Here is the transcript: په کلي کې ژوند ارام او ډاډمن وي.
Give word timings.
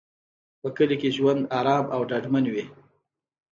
په 0.61 0.67
کلي 0.77 0.95
کې 1.01 1.09
ژوند 1.17 1.41
ارام 1.59 1.85
او 1.95 2.01
ډاډمن 2.09 2.45
وي. 2.53 2.65